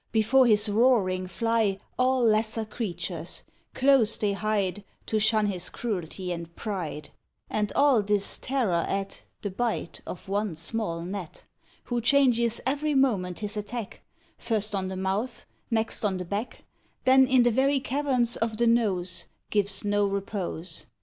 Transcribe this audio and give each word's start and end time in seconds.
Before 0.11 0.47
his 0.47 0.67
roaring 0.67 1.27
fly 1.27 1.77
All 1.99 2.25
lesser 2.25 2.65
creatures; 2.65 3.43
close 3.75 4.17
they 4.17 4.33
hide 4.33 4.83
To 5.05 5.19
shun 5.19 5.45
his 5.45 5.69
cruelty 5.69 6.31
and 6.31 6.55
pride: 6.55 7.11
And 7.51 7.71
all 7.73 8.01
this 8.01 8.39
terror 8.39 8.83
at 8.89 9.21
The 9.43 9.51
bite 9.51 10.01
of 10.07 10.27
one 10.27 10.55
small 10.55 11.03
Gnat, 11.03 11.45
Who 11.83 12.01
changes 12.01 12.59
every 12.65 12.95
moment 12.95 13.41
his 13.41 13.55
attack, 13.55 14.01
First 14.39 14.73
on 14.73 14.87
the 14.87 14.97
mouth, 14.97 15.45
next 15.69 16.03
on 16.03 16.17
the 16.17 16.25
back; 16.25 16.63
Then 17.05 17.27
in 17.27 17.43
the 17.43 17.51
very 17.51 17.79
caverns 17.79 18.35
of 18.37 18.57
the 18.57 18.65
nose, 18.65 19.25
Gives 19.51 19.85
no 19.85 20.07
repose. 20.07 20.87